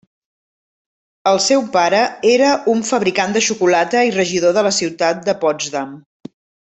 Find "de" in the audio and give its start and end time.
3.37-3.43, 4.59-4.65, 5.29-5.37